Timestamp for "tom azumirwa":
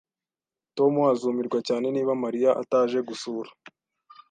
0.77-1.59